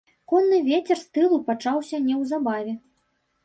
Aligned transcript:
Конны 0.31 0.61
вецер 0.69 0.97
з 1.03 1.19
тылу 1.19 1.39
пачаўся 1.51 2.03
неўзабаве. 2.09 2.79